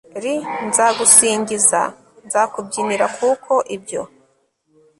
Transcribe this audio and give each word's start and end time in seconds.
r/ 0.23 0.25
nzagusingiza, 0.67 1.81
nzakubyinira, 2.25 3.05
kuko 3.17 3.53
ibyo 3.75 4.01